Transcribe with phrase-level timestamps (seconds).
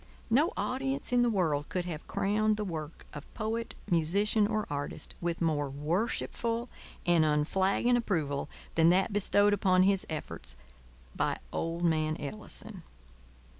[0.31, 5.13] No audience in the world could have crowned the work of poet, musician, or artist
[5.21, 6.69] with more worshipful
[7.05, 10.57] and unflagging approval than that bestowed upon his efforts
[11.15, 12.81] by old man Ellison.